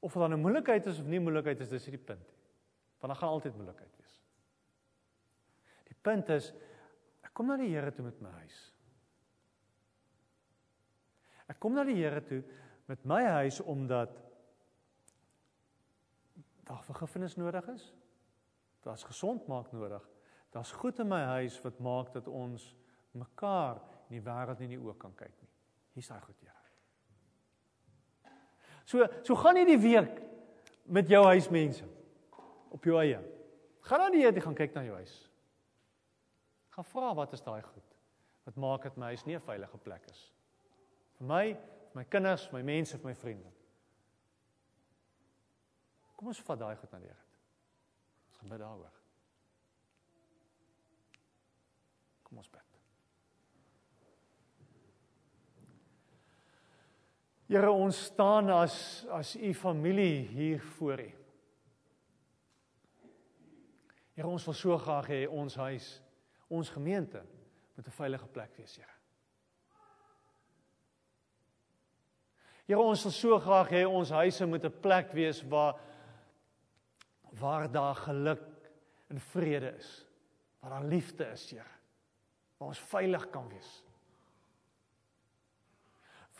[0.01, 2.27] Of dit dan 'n moeilikheid is of nie moeilikheid is, dis nie die punt.
[3.01, 4.21] Want dan gaan altyd moeilikheid wees.
[6.03, 6.51] Punt is
[7.27, 8.59] ek kom na die Here toe met my huis.
[11.51, 12.41] Ek kom na die Here toe
[12.91, 14.15] met my huis omdat
[16.71, 17.91] daar vergifnis nodig is.
[18.87, 20.05] Daar's gesond maak nodig.
[20.55, 22.71] Daar's goed in my huis wat maak dat ons
[23.13, 25.53] mekaar in die wêreld nie in die oë kan kyk nie.
[25.99, 26.60] Hier's daai goed, Here.
[28.91, 30.17] So so gaan nie die week
[30.91, 31.87] met jou huismense
[32.75, 33.21] op jou eie.
[33.87, 35.15] Gaan dan die Here gaan kyk na jou huis.
[36.75, 37.87] Gaan vra wat is daai goed
[38.49, 40.33] wat maak dit my huis nie 'n veilige plek is?
[41.19, 43.53] Vir my vir my kinders vir my mense vir my vriende.
[46.17, 47.25] Kom ons vat daai goed na die Here
[48.27, 48.99] ons gaan bid daaroor.
[52.23, 52.70] Kom ons bid
[57.51, 61.11] Here ons staan as as u familie hier voor u
[64.15, 65.91] Here ons wil so graag hê ons huis
[66.51, 67.23] ons gemeente
[67.81, 68.95] moet 'n veilige plek wees, Here.
[72.67, 75.81] Here, ons wil so graag hê ons huise moet 'n plek wees waar
[77.33, 78.71] waar daar geluk
[79.09, 80.07] en vrede is.
[80.61, 81.73] Waar daar liefde is, Here.
[82.59, 83.85] Waar ons veilig kan wees.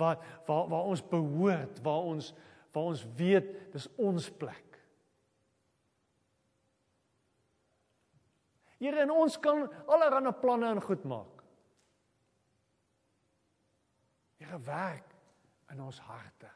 [0.01, 2.33] Waar waar waar ons behoort, waar ons
[2.73, 4.71] waar ons weet dis ons plek.
[8.81, 11.43] Here en ons kan allerlei planne en goed maak.
[14.41, 15.11] Here werk
[15.71, 16.49] in ons harte.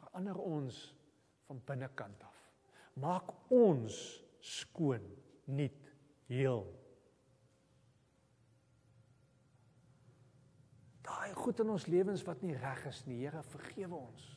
[0.00, 0.80] Verander ons
[1.46, 2.42] van binnekant af.
[2.98, 3.94] Maak ons
[4.42, 5.04] skoon,
[5.46, 5.92] nuut,
[6.26, 6.66] heel.
[11.10, 14.28] Daai goed in ons lewens wat nie reg is nie, Here, vergewe ons.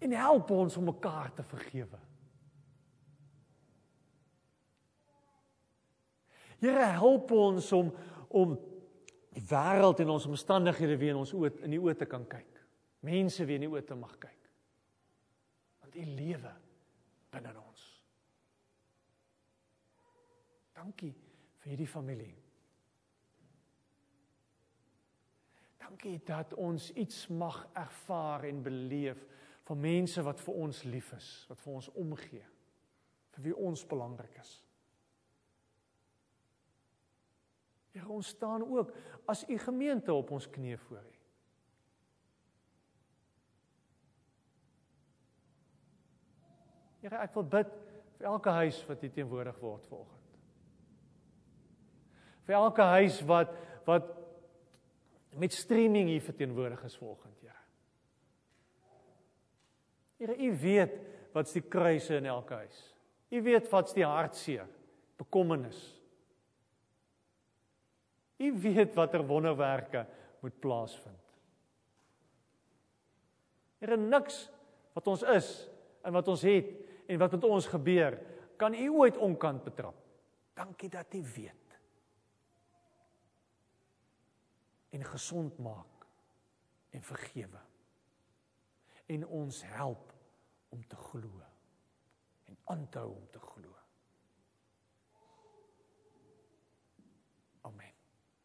[0.00, 1.98] en help ons om mekaar te vergewe.
[6.60, 7.92] Here help ons om
[8.30, 8.52] om
[9.34, 12.60] die wêreld en ons omstandighede weer in ons oë in die oë te kan kyk.
[13.06, 14.50] Mense weer in die oë te mag kyk.
[15.82, 16.52] Want U lewe
[17.34, 17.86] binne ons.
[20.78, 21.10] Dankie
[21.60, 22.36] vir hierdie familie.
[25.80, 29.20] Dankie dat ons iets mag ervaar en beleef
[29.68, 32.46] van mense wat vir ons lief is, wat vir ons omgee,
[33.34, 34.52] vir wie ons belangrik is.
[37.90, 38.92] Here, ons staan ook
[39.28, 41.16] as u gemeente op ons knieë voor u.
[47.00, 47.76] Here, ek wil bid
[48.18, 50.19] vir elke huis wat hier teenwoordig word vanoggend.
[52.50, 53.52] Vir elke huis wat
[53.86, 54.08] wat
[55.38, 57.54] met streaming hier verteenwoordig is vanoggend, Here.
[60.18, 60.96] Here, U weet
[61.32, 62.80] wat's die kruise in elke huis.
[63.30, 64.66] U weet wat's die hartseer,
[65.22, 65.78] bekommernis.
[68.42, 70.02] U weet watter wonderwerke
[70.42, 71.38] moet plaasvind.
[73.78, 74.42] Here, niks
[74.98, 75.54] wat ons is
[76.02, 76.74] en wat ons het
[77.06, 78.18] en wat met ons gebeur,
[78.58, 79.94] kan U ooit onkant betrap.
[80.58, 81.59] Dankie dat U weet.
[84.90, 86.06] En gesond maak
[86.90, 87.60] en vergewe.
[89.06, 90.14] En ons help
[90.68, 91.42] om te glo
[92.44, 93.79] en aan te hou om te glo.